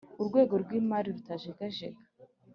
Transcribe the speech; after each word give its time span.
urwego 0.21 0.53
rw 0.63 0.69
imari 0.79 1.09
rutajegajega 1.15 2.03